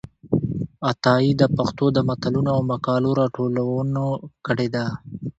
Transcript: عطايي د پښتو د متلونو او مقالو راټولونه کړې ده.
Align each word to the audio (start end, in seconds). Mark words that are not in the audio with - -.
عطايي 0.89 1.31
د 1.41 1.43
پښتو 1.57 1.85
د 1.93 1.97
متلونو 2.07 2.49
او 2.55 2.61
مقالو 2.71 3.09
راټولونه 3.21 4.01
کړې 4.45 4.67
ده. 4.75 4.85